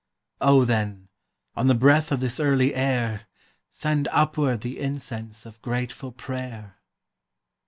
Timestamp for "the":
1.67-1.75, 4.61-4.79